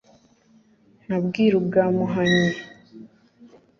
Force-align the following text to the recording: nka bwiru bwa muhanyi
nka 1.03 1.17
bwiru 1.25 1.57
bwa 1.67 1.85
muhanyi 1.95 2.49